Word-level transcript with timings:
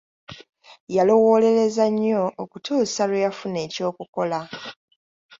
Yalowoolereza 0.95 1.85
nnyo 1.93 2.23
okutuusa 2.43 3.01
lwe 3.09 3.23
yafuna 3.25 3.59
eky'okukola. 3.65 4.39